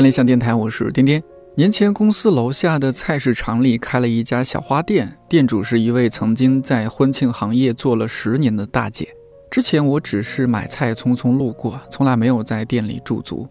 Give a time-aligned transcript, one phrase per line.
[0.00, 1.22] 看理想电台，我是颠颠。
[1.54, 9.06] 年前，公司楼下的菜市场里开了一家小花店，店主是一位曾经在婚庆行业做了十年的大姐。
[9.50, 13.46] 之前我只是买菜匆匆路过，从来没有在店里驻足。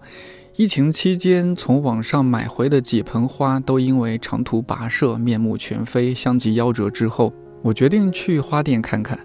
[0.55, 9.20] 疫情期间，从网上买回的几盆花都因为长途跋涉面目全非，相继夭折之后，我决定去花店看看。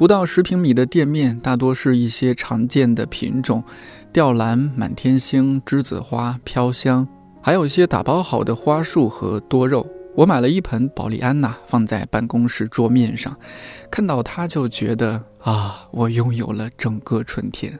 [0.00, 3.62] 不到十平米的店面，大多是一些常见的品种：
[4.10, 7.06] 吊兰、满天星、栀子花、飘香，
[7.42, 9.86] 还有一些打包好的花束和多肉。
[10.16, 13.36] 我买了一盆保利安娜，放在办公室桌面上，
[13.90, 17.78] 看到它就觉得啊，我拥有了整个春天。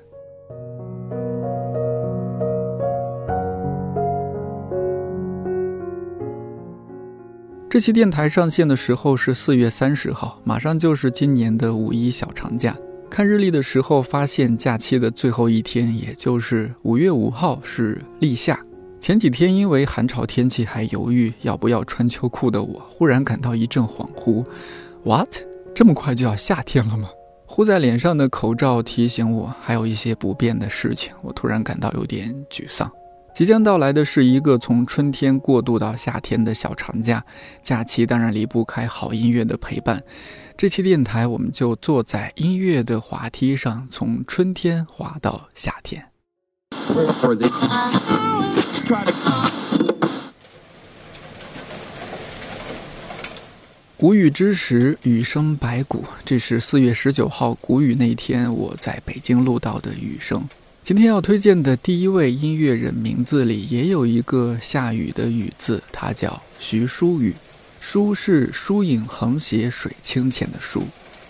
[7.70, 12.76] 这期电台上线的时候是四月三十号，马上就是今年的五一小长假。
[13.08, 18.58] 看日历的时候，发现假期的最后一天，也就是五月五号是立夏。
[18.98, 24.44] 前几天因为寒潮天气还犹豫要不要穿秋裤的我，忽然感到一阵恍惚。
[25.04, 25.36] What？
[25.72, 27.08] 这么快就要夏天了吗？
[27.46, 32.90] 糊在脸上的口罩提醒我还有一些不变的事情，我突然感到有点沮丧。
[33.32, 37.24] 即将到来的是一个从春天过渡到夏天的小长假，
[37.62, 40.02] 假期当然离不开好音乐的陪伴。
[40.58, 46.04] 这期电台，我们就坐在音乐的滑梯上，从春天滑到夏天。
[53.96, 56.04] 谷雨之时，雨声百谷。
[56.24, 60.46] 这是四月十九号谷雨那天，我在北京录到的雨声。
[60.90, 67.32] 今天要推荐的第一位音乐人名字里也有一个下雨的雨字，他叫徐书宇。
[67.80, 70.82] 书是疏影横斜水清浅的书。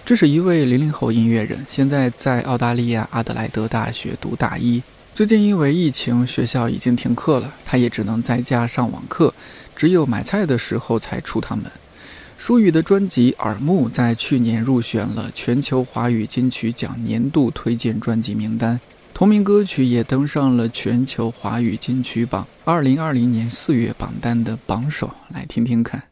[0.03, 4.83] 这是一位零零后音乐人，现在在澳大利亚阿德莱德大学读大一。
[5.15, 9.35] 最近因为疫情，学校已经停课了，他也只能在家上网课，
[9.77, 11.71] 只有买菜的时候才出趟门。
[12.39, 18.81] 舒雨的专辑《耳目》在去年入选了全球华语金曲奖年度推荐专辑名单。
[19.21, 26.10] 同名歌曲也登上了全球华语金曲榜二零二零年四月榜单的榜首，来听听看。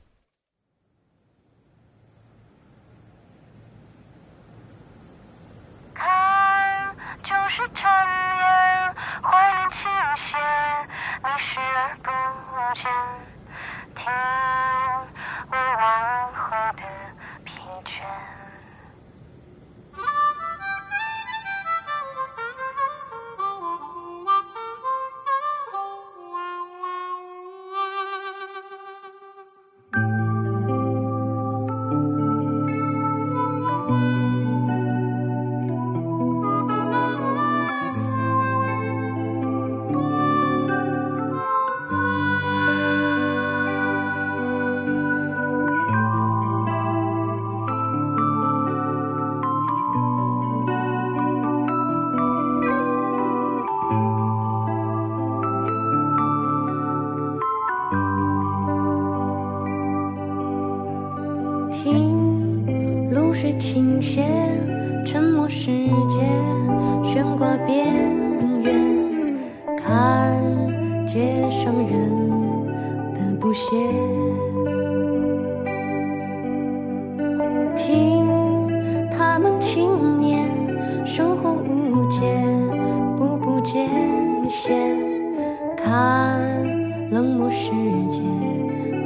[87.58, 87.72] 世
[88.08, 88.22] 界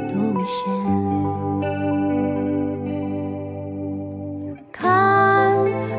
[0.07, 0.61] 多危险！
[4.71, 4.79] 看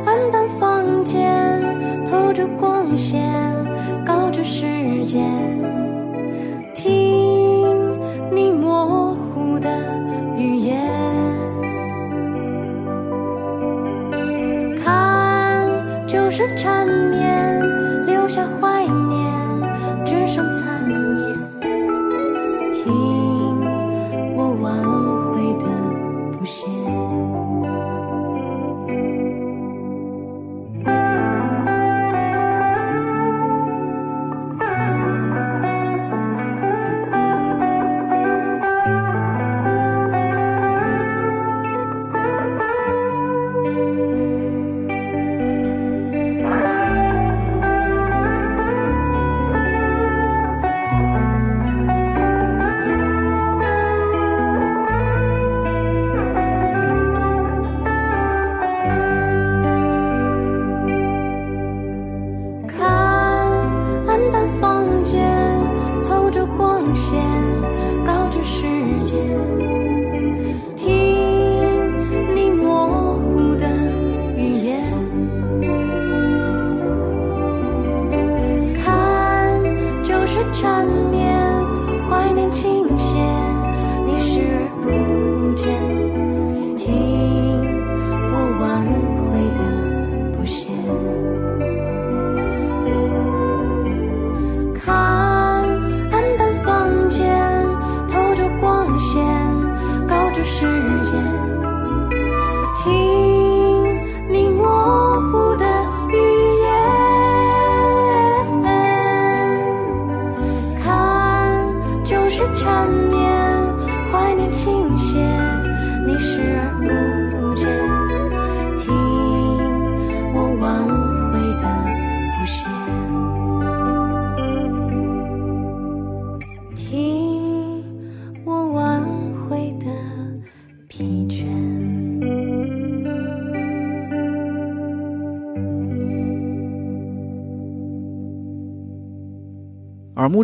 [0.07, 1.61] 暗淡房间
[2.07, 3.21] 透着光线，
[4.07, 5.84] 告知时间。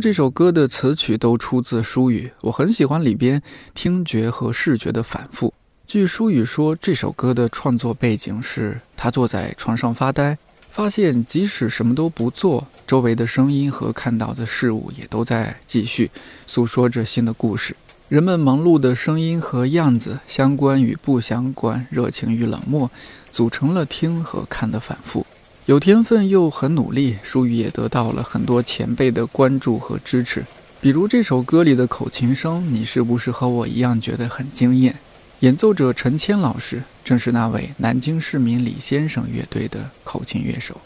[0.00, 3.42] 这首歌的词曲都出自舒语，我很喜欢里边
[3.74, 5.52] 听觉和视觉的反复。
[5.86, 10.38] 据舒语说，这首歌的创作背景是他坐在床上发呆，
[10.70, 16.10] 发现即使什么都不做，周围的声音和看到的事物也都在继续
[16.46, 17.76] 诉说着新的故事。
[18.08, 22.90] 人们忙碌的声音和样子，相关与不相关，热情与冷漠，
[23.30, 25.26] 组成了听和看的反复。
[25.70, 30.44] 有天分又很努力，舒宇也得到了很多前辈的关注和支持。
[30.80, 34.92] 比如这首歌里的口琴声，你是不是和我一样觉得很惊艳？
[35.38, 40.76] 演奏者陈谦老师正是那位南京市民李先生乐队的口琴乐手。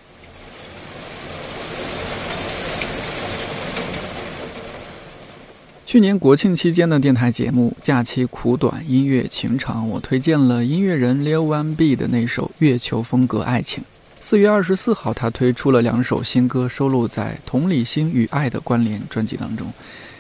[5.87, 13.83] 去年国庆期间的电台节目《假期苦短，音乐情长》，我推荐了音乐人 Leo One B 的那首《月球风格爱情》。
[14.27, 19.71] 四月二十四号，他推出了两首新歌，收录在《同理心与爱的关联》专辑当中。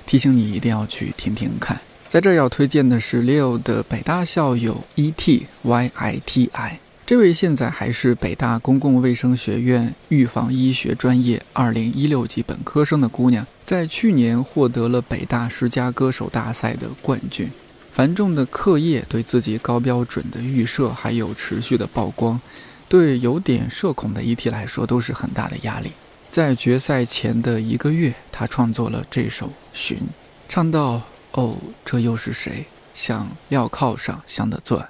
[0.04, 1.80] 提醒你一定要去听听看。
[2.06, 5.46] 在这儿要推荐的是 Leo 的北大校友 E.T.
[5.62, 6.78] Y.I.T.I。
[7.06, 17.50] 这位现在还是北大公共卫生学院预防医学专业二零一六级本科生的姑娘，在去年获得了北大十佳歌手大赛的冠军。
[17.90, 22.38] 繁重的课业、对自己高标准的预设，还有持续的曝光。
[22.94, 25.90] 对有点社恐的 E.T 来说都是很大的压力。
[26.30, 29.98] 在决赛前的一个月，他创作了这首《寻》，
[30.48, 31.02] 唱到
[31.34, 32.64] ：“哦，这又是谁？
[32.94, 34.88] 像镣铐上镶的钻。”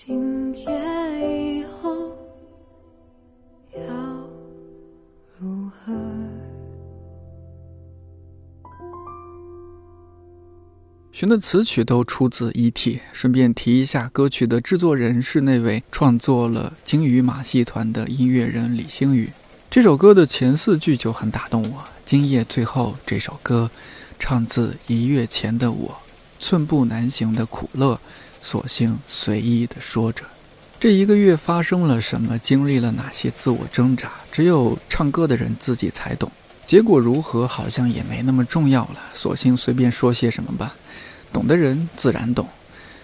[0.00, 2.16] 今夜以后
[3.74, 3.82] 要
[5.36, 5.92] 如何？
[11.10, 13.00] 寻的词曲都出自 E.T。
[13.12, 19.32] 顺便提一下，歌曲的制作人是那位创作了《鲸鱼马戏团》的音乐人李星宇。
[19.68, 21.82] 这首歌的前四句就很打动我。
[22.06, 23.68] 今夜最后这首歌，
[24.20, 25.92] 唱自一月前的我，
[26.38, 28.00] 寸步难行的苦乐，
[28.42, 30.24] 索性随意的说着。
[30.80, 36.30] 这一个月发生了什么，经历了哪些自我挣扎，只有唱歌的人自己才懂。
[36.64, 40.76] 结果如何，好像也没那么重要了，索性随便说些什么吧。
[41.32, 42.48] 懂的人自然懂，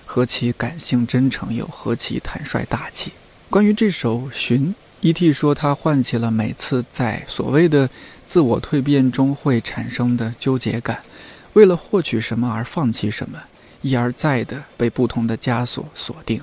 [0.04, 3.12] 何其感性真诚，又何其坦率大气。
[3.50, 4.68] 关于这首《寻》
[5.00, 5.32] ，E.T.
[5.32, 7.88] 说他唤起了每次在所谓的
[8.26, 11.02] 自我蜕变中会产生的纠结感，
[11.54, 13.38] 为了获取什么而放弃什么，
[13.84, 16.40] 一而再的被不同的枷锁锁定，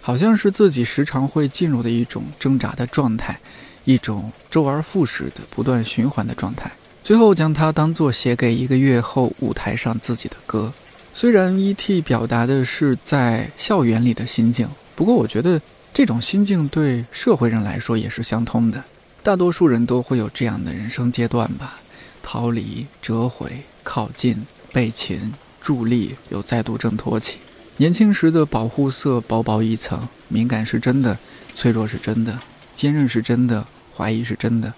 [0.00, 3.38] 好像是自己时常会进入的一种挣扎的状态，
[3.84, 6.72] 一种周而复始的不断循环的状态。
[7.04, 10.72] 最后将它当作写给一个月后舞台上自己的歌。
[11.12, 12.00] 虽然 E.T.
[12.00, 15.60] 表达的是在校园里的心境，不过我觉得
[15.92, 18.82] 这种心境对社会人来说也是相通的。
[19.22, 21.78] 大多数人都会有这样的人生阶段吧：
[22.22, 23.50] 逃离、折回、
[23.82, 25.32] 靠近、被擒、
[25.70, 27.38] 助力，又再度挣脱起。
[27.76, 31.16] 年轻时的保护色薄薄一层，敏感是真的，
[31.54, 32.36] 脆弱是真的，
[32.74, 33.64] 坚韧是真的，
[33.96, 34.74] 怀疑是真的，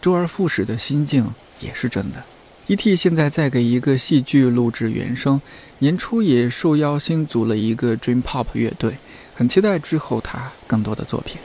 [0.00, 1.30] 周而复始的心境
[1.60, 2.24] 也是真的。
[2.68, 2.96] E.T.
[2.96, 5.38] 现在在给一个戏剧录制原声，
[5.80, 8.94] 年初也受邀新组了一个 Dream Pop 乐队，
[9.34, 11.36] 很期待之后他更多的作品。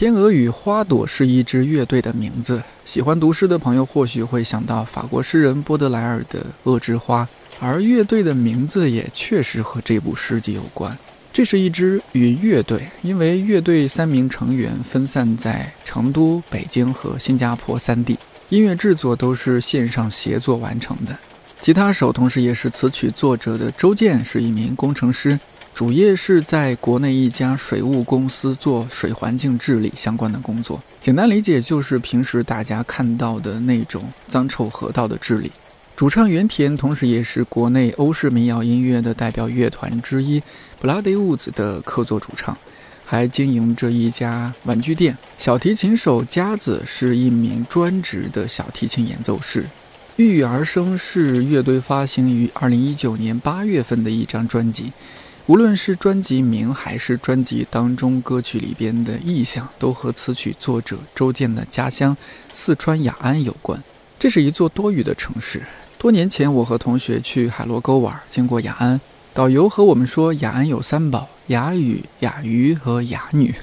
[0.00, 7.22] 天鹅与花朵是一支乐队的名字，喜欢读诗的朋友或许会想到法国诗人波德莱尔的《恶之花》，
[7.60, 10.96] 而乐队的名字也确实和这部诗集有关。
[11.34, 21.14] 这是一支云乐队，因为乐队三名成员分散在成都、北京和新加坡三地，音乐制作都是线上协作完成的。
[21.60, 25.38] 吉他手同时也是词曲作者的周健是一名工程师，
[25.80, 30.78] 主业是在国内一家水务公司做水环境治理相关的工作。
[31.00, 35.50] 简单理解就是平时大家看到的那种脏臭河道的治理。
[35.96, 40.42] 主唱原田，同时也是国内欧式民谣音乐的代表乐团之一
[40.82, 42.54] Bloody Woods 的客座主唱，
[43.06, 45.16] 还经营着一家玩具店。
[45.38, 49.64] 小提琴手佳子是一名专职的小提琴演奏师。
[50.16, 54.92] 郁郁而生是乐队发行于2019年8月份的一张专辑，
[55.46, 62.16] 无论是专辑名还是专辑当中歌曲里边的意象，都和词曲作者周健的家乡
[62.52, 63.82] 四川雅安有关。
[64.18, 65.62] 这是一座多雨的城市。
[65.98, 69.00] 多年前，我和同学去海螺沟玩，经过雅安，
[69.34, 73.54] 导游和我们说，雅安有三宝：雅雨、雅鱼和雅女。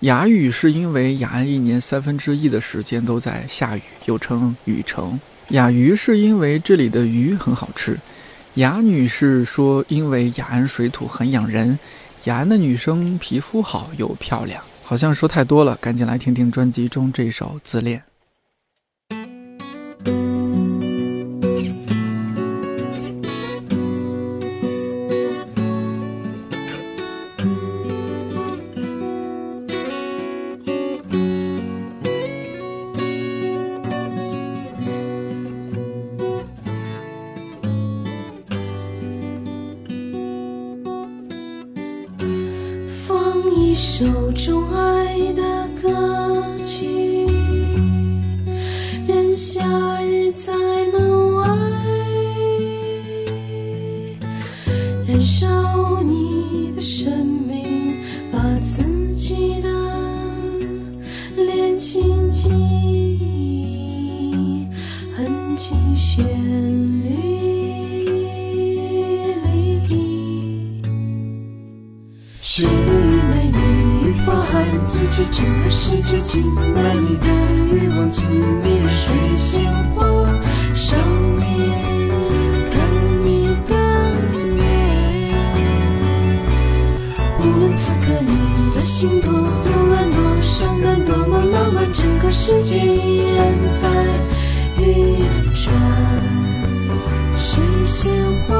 [0.00, 5.18] 雅雨是因为雅安一年三分之一的时间都在下雨，又称雨城；
[5.48, 7.94] 雅鱼是因为这里的鱼很好吃；
[8.58, 11.78] 雅女士说因为雅安水土很养人，
[12.24, 14.60] 雅安的女生皮肤好又漂亮。
[14.82, 18.00] 好像说太多了，赶紧来听听专辑中这首《自恋》。
[55.88, 57.96] 烧你的生命，
[58.30, 59.68] 把自己的
[61.34, 62.52] 脸轻轻
[65.16, 66.22] 哼起旋
[67.04, 67.08] 律。
[72.42, 72.70] 旋律
[73.30, 73.56] 美丽，
[74.04, 74.30] 无法
[74.86, 77.24] 自己整个世界，浸满你的
[77.72, 78.38] 欲望，做你
[78.82, 80.04] 的水仙花
[88.20, 93.36] 你的心多柔软多伤感，多么浪漫，整个世界依然
[93.74, 93.88] 在
[94.82, 95.18] 运
[95.54, 95.72] 转。
[97.36, 98.12] 水仙
[98.46, 98.54] 花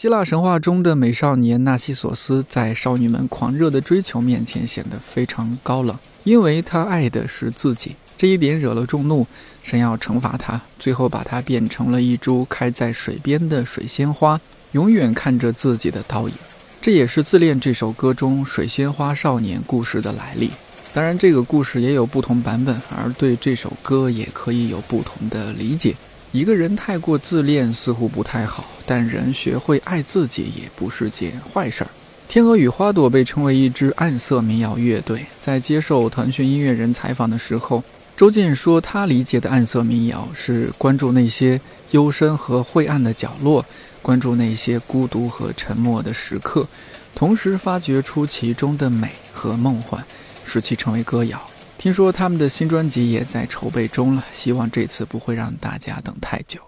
[0.00, 7.94] 希腊神话中的美少年纳西索斯，在少女们狂热的追求面前显得非常高冷，因为他爱的是自己。
[8.16, 9.26] 这一点惹了众怒，
[9.62, 14.40] 神要惩罚他，最后把他变成了一株开在水边的水仙花，
[14.72, 16.34] 永远看着自己的倒影。
[16.80, 20.50] 这也是《自恋》这首歌中水仙花少年故事的来历。
[20.94, 25.94] 当然，这个故事也有不同版本，而对这首歌也可以有不同的理解。
[26.32, 31.90] 一个人太过自恋似乎不太好，但人学会爱自己也不是件坏事儿。
[32.28, 37.82] 天鹅与花朵被称为一支暗色民谣乐队，在接受腾讯音乐人采访的时候，
[38.16, 43.66] 周健说他理解的暗色民谣是关注那些幽深和晦暗的角落，
[44.00, 46.64] 关注那些孤独和沉默的时刻，
[47.12, 50.04] 同时发掘出其中的美和梦幻，
[50.44, 51.49] 使其成为歌谣。
[51.80, 56.60] 听说他们的新专辑也在筹备中了，希望这次不会让大家等太久。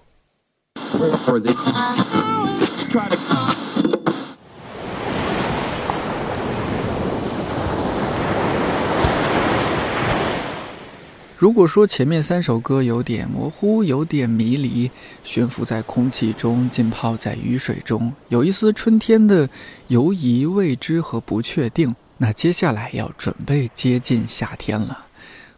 [11.37, 14.90] 如果说前面三首歌有点模糊，有点迷离，
[15.25, 19.46] 悬浮在空气中，浸泡在雨水中，有一丝春天的
[19.88, 21.94] 犹疑、未知和不确定，
[22.25, 25.07] 那接下来要准备接近夏天了，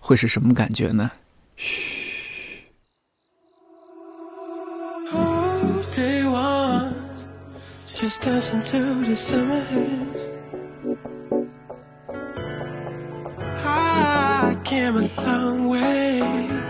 [0.01, 1.11] 会是什么感觉呢？
[1.57, 2.65] 嘘
[5.13, 6.95] ，All day one,
[7.95, 10.19] just dance into the summer heat.
[13.63, 16.23] I came a long way,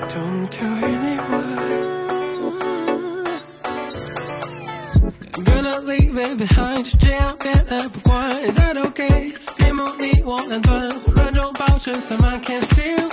[0.08, 1.54] don't tell anyone.
[6.36, 8.83] behind，这样变了不管，Is that okay？
[8.83, 8.83] 别梦你
[10.26, 13.03] 我两端，混乱中保持散漫，Can still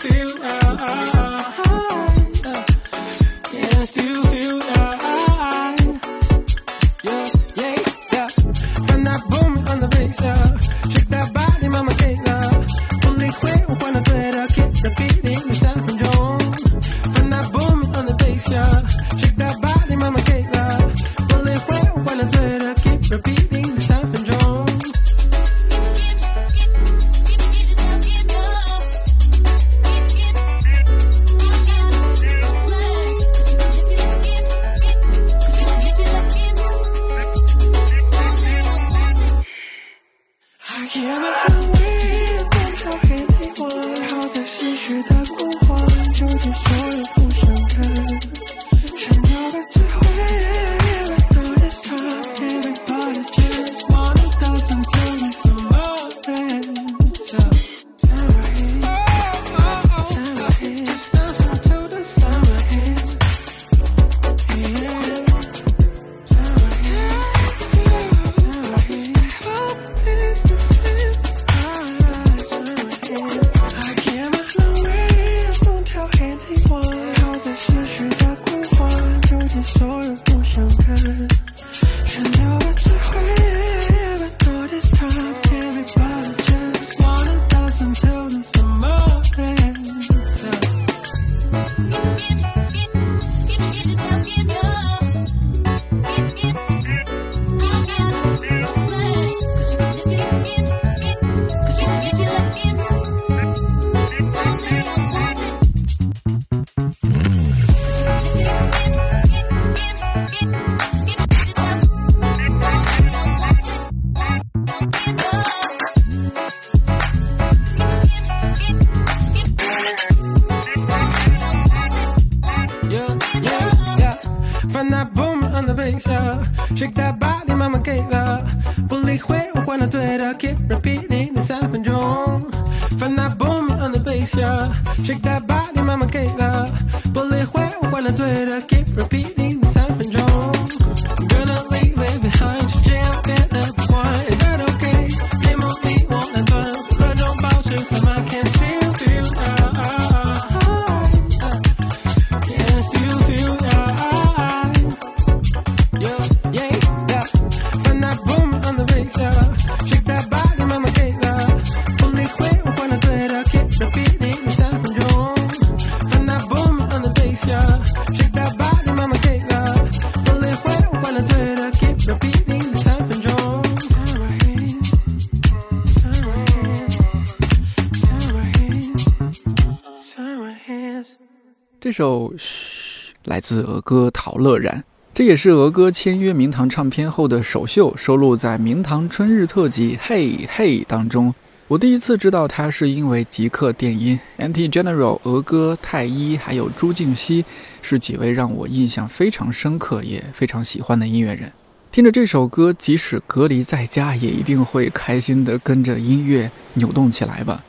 [183.32, 191.34] 来自儿歌陶乐然，这也是儿歌签约明堂唱片后的首秀，收录在明堂春日特辑《嘿嘿》当中。
[191.70, 197.46] 我第一次知道他是因为极客电音、Anti General、俄歌、太一还有朱静熙
[197.82, 201.50] 是几位让我印象非常深刻也非常喜欢的音乐人。
[201.90, 207.64] 听着这首歌，即使隔离在家，也一定会开心的跟着音乐扭动起来吧。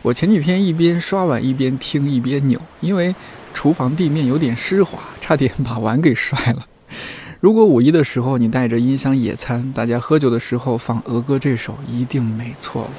[0.00, 3.14] 我前几天一边刷碗一边听一边扭，因为
[3.54, 6.66] 厨房地面有点湿滑，差点把碗给摔了。
[7.40, 12.90] 如果五一的时候你带着音箱野餐，大家喝酒的时候放俄歌这首，一定没错了。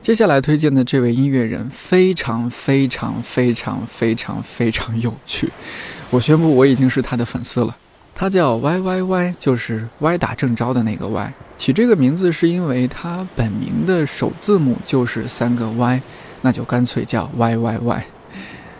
[0.00, 5.50] 接下来推荐的这位音乐人非常非常非常非常非常有趣，
[6.10, 7.76] 我宣布我已经是他的粉丝了。
[8.14, 11.32] 他叫 Y Y Y，就是歪打正着的那个 Y。
[11.58, 16.00] 起这个名字是因为他本名的首字母就是三个 Y，
[16.40, 18.06] 那就干脆叫 Y Y Y。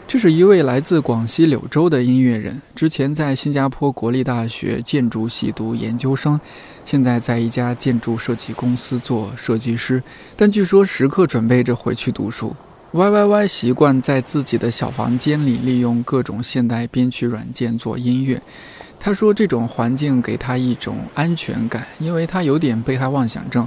[0.06, 6.40] 这是一位来自广西柳州的音乐人，之前在新加坡国立大学建筑系读研究生，
[6.86, 10.02] 现在在一家建筑设计公司做设计师，
[10.34, 12.56] 但据说时刻准备着回去读书。
[12.92, 18.40] Y Y Y 习惯在自己的小房间里利用各种现代编曲软件做音乐。
[19.00, 23.66] 他说这种环境给他一种安全感，因为他有点被害妄想症，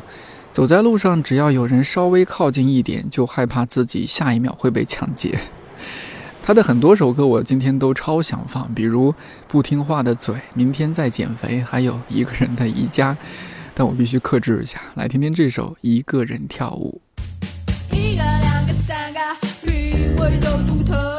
[0.52, 5.40] 走在路上只要有人稍微靠近一点，就害怕自己下一秒会被抢劫。
[6.44, 9.12] 他的很多首歌我今天都超想放，比如
[9.48, 13.16] 《不听话的嘴》《明天再减肥》，还有一个人的宜家，
[13.74, 17.00] 但我必须克制一下，来听听这首《一个人跳舞》。
[17.96, 19.20] 一个、两个、三个，
[19.72, 21.11] 韵味都独特。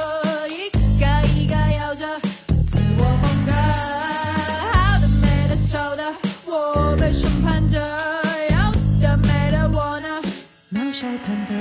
[11.03, 11.53] 笑谈的。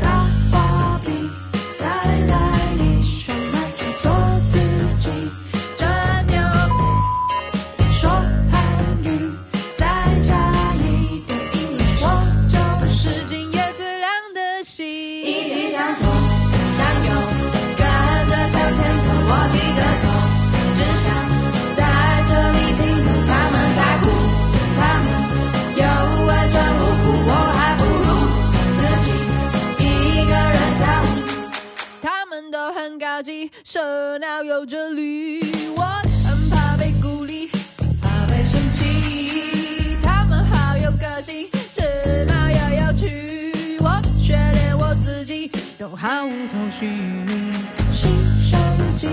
[0.00, 1.12] 大画笔，
[1.78, 2.34] 再来
[2.78, 4.10] 一双来去做
[4.46, 4.52] 自
[5.00, 5.10] 己，
[5.76, 5.86] 真
[6.28, 6.40] 牛
[7.92, 8.08] 说
[8.50, 8.54] 韩
[9.02, 9.06] 语，
[9.76, 9.84] 再
[10.22, 10.32] 加
[10.76, 12.04] 一点英语，我
[12.48, 12.56] 就
[12.94, 14.82] 是今夜最亮的星。
[14.86, 16.06] 一起向左
[33.74, 35.40] 热闹，有哲理，
[35.74, 35.82] 我
[36.28, 37.48] 很怕被孤立，
[38.02, 39.96] 怕被嫌弃。
[40.02, 46.86] 他们好有个性，时髦又有趣，我却连我自己都毫无头绪。
[47.90, 48.12] 新
[48.44, 48.58] 手
[48.94, 49.08] 机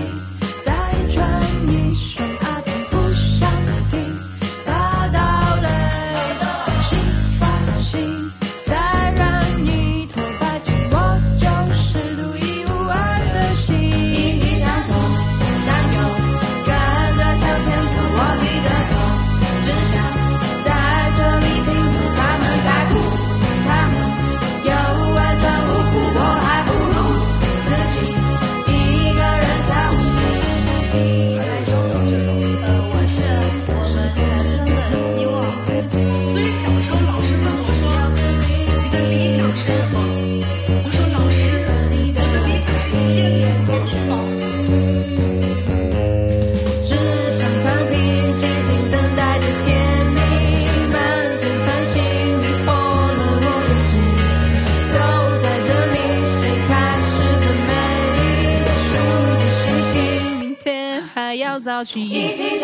[61.80, 62.08] 一起。
[62.08, 62.58] 一起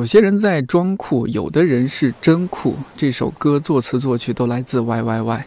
[0.00, 2.74] 有些人在装酷，有的人是真酷。
[2.96, 5.42] 这首歌作词作曲都来自 YYY，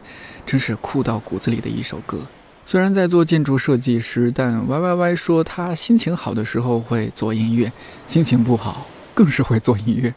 [0.46, 2.20] 真是酷到骨子里的一首歌。
[2.64, 7.72] 虽然在做建筑设计师，但 YYY 说他心情好的时候会做音乐，
[8.06, 8.86] 心情不好
[9.16, 10.14] 更是会做音乐。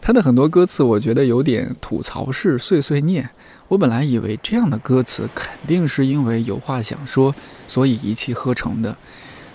[0.00, 3.28] 他的很多歌词我觉得有点吐槽式碎碎念。
[3.66, 7.34] 我本来以为这样的歌词肯定是因为有话想说，
[7.66, 8.96] 所以一气呵成的。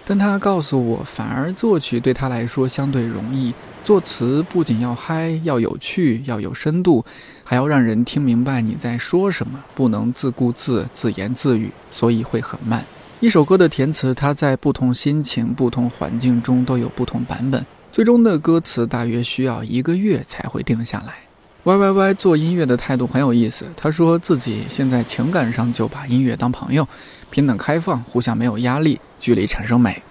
[0.03, 3.53] 但他告诉我，反而作曲对他来说相对容易。
[3.83, 7.03] 作词不仅要嗨，要有趣，要有深度，
[7.43, 12.85] 还要让人听明白你在说什么，不能自顾自、自言自语，所以会很慢。
[13.19, 21.15] 一首歌的填词，它在不同心情、不同环境中都有不同版本，最终的歌词大约需要一个月才会定下来。
[21.63, 26.87] Y Y Y 做音乐的态度很有意思，他说自己现在情感上就把音乐当朋友，
[27.29, 30.01] 平等开放，互相没有压力，距离产生美，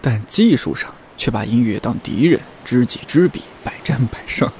[0.00, 0.88] 但技术上
[1.20, 4.50] 却把音乐当敌人，知己知彼，百战百胜。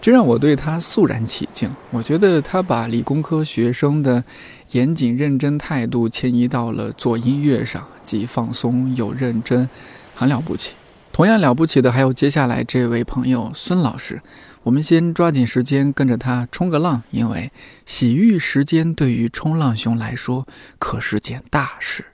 [0.00, 1.68] 这让我对他肃然起敬。
[1.90, 4.22] 我觉得他把理工科学生的
[4.70, 9.68] 严谨认真态度迁移到了做音乐上，既放松又认真，
[10.14, 10.74] 很了不起。
[11.12, 14.22] 同样了不起的还有接下来这位朋友孙老师。
[14.62, 17.50] 我们先抓紧时间跟着他冲个浪，因为
[17.84, 20.46] 洗浴时间对于冲浪熊来说
[20.78, 22.04] 可是件大事。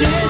[0.00, 0.29] 写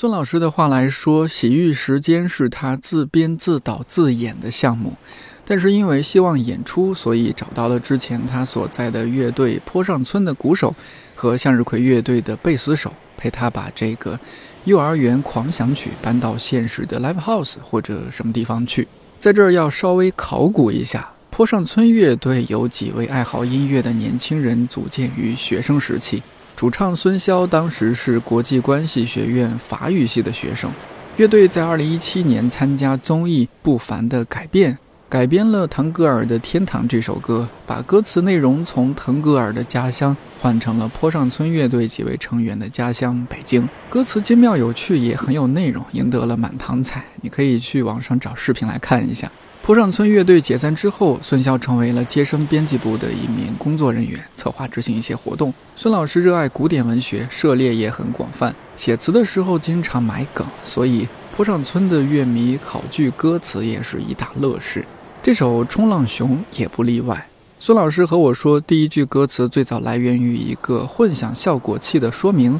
[0.00, 4.96] 孙老师的话来说，《洗浴时间》是他自编自导自演的项目，
[5.44, 10.74] 但是因为希望演出，所以找到了之前他所在的乐队坡上村的鼓手
[11.14, 14.18] 和向日葵乐队的贝斯手，陪他把这个
[14.64, 18.88] 幼儿园狂想曲搬到现实的 live house 或者什么地方去。
[19.18, 26.22] 在这儿要稍微考古一下，坡上村乐队由几位爱好音乐的年轻人组建于学生时期。
[26.60, 30.70] 主唱孙骁当时是国际关系学院法语系的学生。
[31.16, 34.74] 乐队在2017年参加综艺《不凡的改变》，
[35.08, 43.66] 改编了腾格尔的《天堂》这首歌，把歌词内容从腾格尔的家乡换成了坡上村乐队几位成员的家乡北京。
[43.88, 47.02] 歌词精妙有趣，也很有内容，赢得了满堂彩。
[47.22, 49.32] 你可以去网上找视频来看一下。
[49.62, 55.52] 坡上村乐队解散之后，孙骁成为了接生编辑部的一名工作人员，策划执行一些活动。
[55.76, 61.06] 孙老师热爱古典文学，涉猎也很广泛，写词的时候经常埋梗，所以
[61.36, 64.84] 坡上村的乐迷考据歌词也是一大乐事。
[65.22, 67.28] 这首《冲浪熊》也不例外。
[67.58, 72.58] 孙老师和我说，第一句歌词最早来源于一个混响效果器的说明，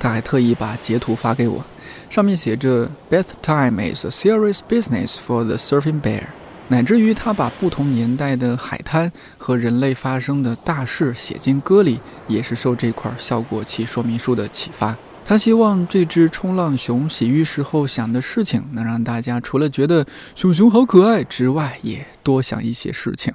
[0.00, 1.64] 他还特意把截图发给我，
[2.10, 6.24] 上面写着 “Bath time is a serious business for the surfing bear”。
[6.70, 11.98] 乃至于他把不同年代的海滩和人类发生的大事写进歌里，
[12.28, 14.96] 也是受这块效果器说明书的启发。
[15.24, 20.06] 他希望这只冲浪熊洗浴时候想的事情，能让大家除了觉得
[20.36, 23.34] 熊熊好可爱之外，也多想一些事情。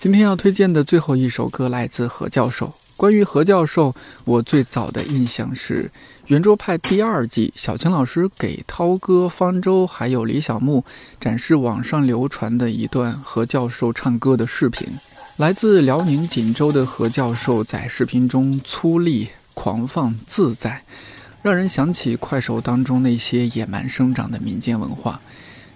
[0.00, 2.72] 今天要推荐的最后一首歌来自何教授。
[2.96, 3.94] 关于何教授，
[4.24, 5.84] 我最早的印象是
[6.28, 10.82] 《圆桌派》第二季，小青老师给涛哥、方舟还有李小牧
[11.20, 14.88] 展示网上流传的一段何教授唱歌的视频。
[15.36, 20.82] 来自辽宁锦州的何教授在视频中粗粝、狂放、自在，
[21.42, 25.20] 让人想起快手当中那些野蛮生长的民间文化。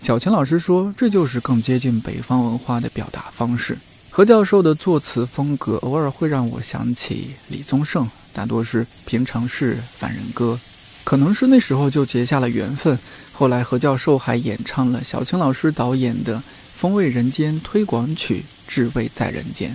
[0.00, 3.76] 小青老师说，这就是更接近北方文化的表达方式。
[4.16, 10.56] 何教授的作词风格偶尔会让我想起李宗盛，大多是平常事、凡人歌，
[11.02, 12.96] 可能是那时候就结下了缘分。
[13.32, 16.36] 后来何教授还演唱了小青老师导演的
[16.76, 19.70] 《风味人间》推广曲《至味在人间》，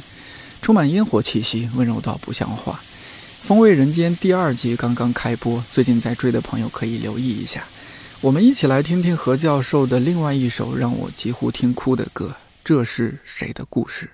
[0.61, 2.79] 充满烟火气息，温柔到不像话。
[3.45, 7.65] 《风味人间》第二季刚刚开播，最近在追的朋友可以留意一下。
[8.21, 12.33] 我们一起来听听何教授的另外一首让我几乎听哭的歌，
[12.63, 14.09] 这是谁的故事？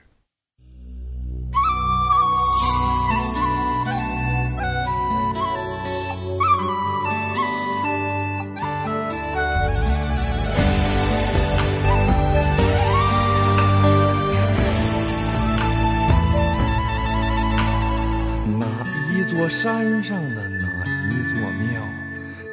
[19.49, 20.67] 山上的哪
[21.09, 21.81] 一座庙，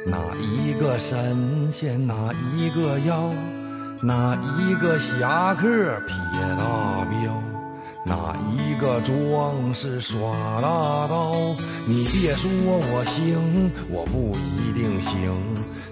[0.05, 3.31] 哪一个神仙哪一个妖，
[4.01, 5.63] 哪一个侠客
[6.07, 6.15] 撇
[6.57, 7.43] 大镖，
[8.05, 10.19] 哪一个壮士耍
[10.61, 11.35] 大刀？
[11.85, 15.31] 你别说我行，我不一定行。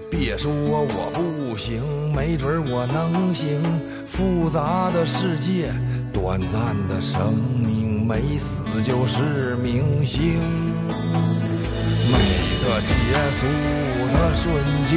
[0.10, 1.82] 别说我不行，
[2.14, 3.62] 没准我能行。
[4.08, 5.74] 复杂的世界，
[6.12, 10.70] 短暂的生命，没死就是明星。
[11.14, 12.16] 每
[12.62, 12.91] 个结
[13.38, 13.41] 束
[14.12, 14.43] 的瞬
[14.88, 14.93] 间，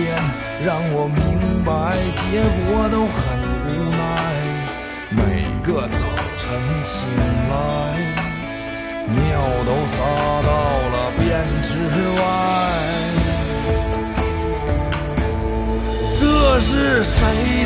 [0.65, 1.19] 让我明
[1.65, 1.71] 白
[2.17, 2.23] 结
[2.67, 3.17] 果都很
[3.67, 4.01] 无奈。
[5.11, 5.21] 每
[5.63, 5.99] 个早
[6.39, 6.43] 晨
[6.85, 6.95] 醒
[7.51, 7.53] 来，
[9.09, 9.19] 尿
[9.65, 9.97] 都撒
[10.43, 10.49] 到
[10.91, 11.69] 了边编织
[12.21, 12.23] 外。
[16.21, 16.23] 这
[16.61, 17.17] 是谁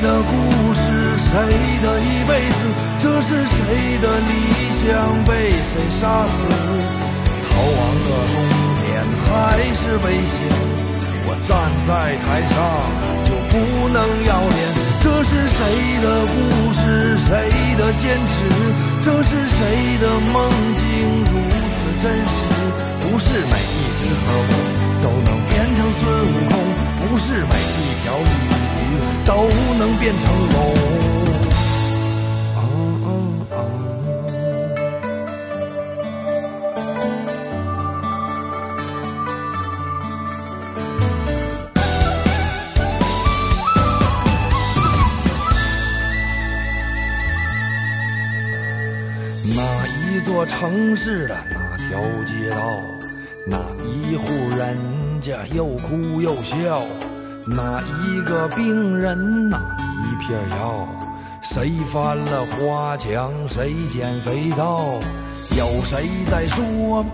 [0.00, 0.30] 的故
[0.74, 0.80] 事？
[1.28, 1.30] 谁
[1.82, 2.60] 的一辈子？
[3.00, 4.30] 这是谁的理
[4.80, 4.84] 想
[5.24, 5.30] 被
[5.70, 6.97] 谁杀死？
[7.58, 8.34] 逃亡的终
[8.86, 8.86] 点
[9.26, 10.38] 还是危险。
[11.26, 11.50] 我站
[11.88, 11.90] 在
[12.22, 12.54] 台上
[13.26, 13.58] 就不
[13.90, 13.98] 能
[14.30, 14.62] 要脸。
[15.02, 15.58] 这是谁
[15.98, 16.38] 的故
[16.78, 17.18] 事？
[17.26, 18.30] 谁的坚持？
[19.02, 19.58] 这是谁
[19.98, 20.38] 的梦
[20.78, 20.86] 境
[21.26, 21.34] 如
[21.74, 22.38] 此真实？
[23.02, 24.26] 不是每一只猴
[25.02, 26.54] 都能变成孙悟空，
[27.00, 28.94] 不是每一条鲤鱼
[29.26, 29.34] 都
[29.80, 31.27] 能变成龙。
[50.58, 52.82] 城市的那条街道，
[53.46, 54.76] 那一户人
[55.22, 56.84] 家又哭又笑，
[57.46, 60.88] 那一个病人，那一片药，
[61.44, 64.98] 谁翻了花墙，谁捡肥皂，
[65.56, 67.04] 有谁在说，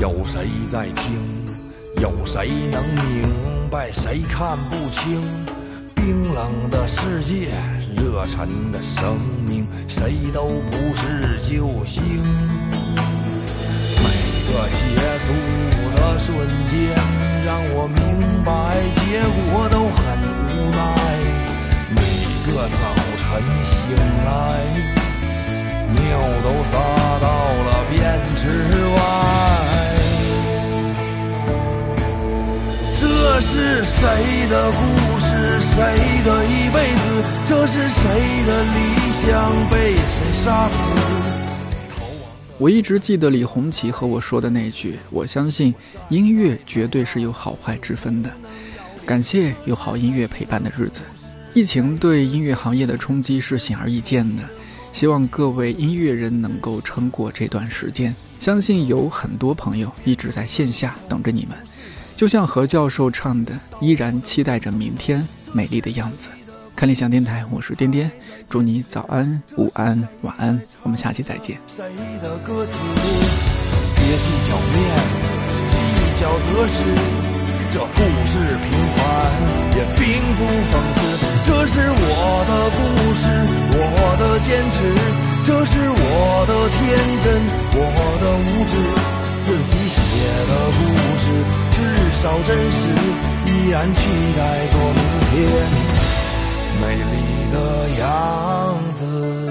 [0.00, 1.44] 有谁在听，
[2.00, 3.28] 有谁能明
[3.70, 5.20] 白，谁看不清？
[5.94, 7.50] 冰冷的世界，
[7.94, 12.02] 热忱的生命，谁都不是救星。
[14.68, 14.74] 结
[15.24, 15.28] 束
[15.96, 16.28] 的瞬
[16.68, 16.74] 间，
[17.44, 18.00] 让我明
[18.44, 18.50] 白
[19.04, 20.02] 结果都很
[20.48, 20.80] 无奈。
[21.90, 22.00] 每
[22.46, 22.74] 个早
[23.20, 23.22] 晨
[23.64, 23.72] 醒
[24.24, 24.28] 来，
[25.94, 26.02] 尿
[26.42, 26.72] 都撒
[27.20, 27.26] 到
[27.64, 27.94] 了便
[28.36, 28.42] 池
[28.94, 28.96] 外。
[33.00, 33.02] 这
[33.40, 33.52] 是
[33.84, 34.00] 谁
[34.48, 34.80] 的故
[35.20, 35.26] 事？
[35.74, 35.76] 谁
[36.24, 37.04] 的一辈子？
[37.46, 38.00] 这是谁
[38.46, 38.78] 的理
[39.20, 39.28] 想
[39.68, 40.73] 被谁杀死？
[42.56, 45.74] 我一直记得李红旗和我说的那句：“我相信
[46.08, 48.30] 音乐绝对是有好坏之分的。”
[49.04, 51.02] 感谢有好音乐陪伴的日子。
[51.52, 54.42] 疫情对音乐行业的冲击是显而易见的，
[54.92, 58.14] 希望各位音乐人能够撑过这段时间。
[58.38, 61.56] 相信有很多朋友一直在线下等着你们，
[62.16, 66.28] 就像何教授唱的：“依然期待着明天美丽的样子。”
[66.76, 68.10] 看理想电台，我是颠颠，
[68.48, 71.56] 祝你早安、午安、晚安，我们下期再见。
[71.68, 71.84] 谁
[72.20, 72.72] 的歌词？
[73.94, 74.76] 别计较面
[75.22, 75.30] 子，
[75.70, 75.76] 计
[76.20, 76.82] 较得失。
[77.70, 79.00] 这故事平凡，
[79.78, 80.02] 也并
[80.34, 80.98] 不讽刺。
[81.46, 82.78] 这是我的故
[83.22, 83.24] 事，
[83.78, 83.80] 我
[84.18, 84.76] 的坚持，
[85.46, 86.02] 这是我
[86.50, 86.82] 的天
[87.22, 87.26] 真，
[87.70, 87.78] 我
[88.20, 88.74] 的无知。
[89.46, 89.96] 自己写
[90.50, 90.82] 的故
[91.22, 91.24] 事，
[91.70, 91.78] 至
[92.20, 92.78] 少真实。
[93.46, 94.00] 依然期
[94.36, 95.00] 待着明
[95.30, 95.32] 天
[96.80, 99.43] 美丽的样子。